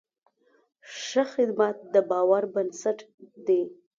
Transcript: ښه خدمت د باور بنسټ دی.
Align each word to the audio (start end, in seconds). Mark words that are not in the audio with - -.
ښه 1.03 1.23
خدمت 1.33 1.77
د 1.93 1.95
باور 2.09 2.43
بنسټ 2.53 2.99
دی. 3.47 3.61